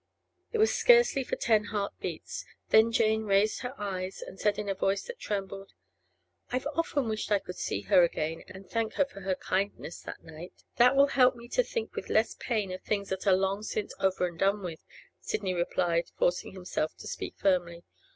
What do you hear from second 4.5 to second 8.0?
in a voice that trembled: 'I've often wished I could see